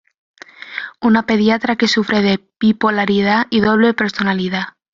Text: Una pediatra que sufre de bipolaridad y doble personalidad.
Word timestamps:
Una 1.09 1.27
pediatra 1.27 1.75
que 1.75 1.87
sufre 1.87 2.23
de 2.23 2.43
bipolaridad 2.59 3.45
y 3.51 3.59
doble 3.61 3.93
personalidad. 3.93 4.69